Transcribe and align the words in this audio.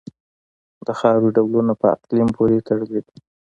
د 0.85 0.89
خاورې 0.99 1.29
ډولونه 1.35 1.73
په 1.81 1.85
اقلیم 1.95 2.27
پورې 2.37 2.65
تړلي 2.67 2.99
دي. 3.07 3.17